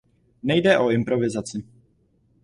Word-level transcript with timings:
Nejde 0.43 0.77
o 0.77 0.91
improvizaci. 0.91 1.63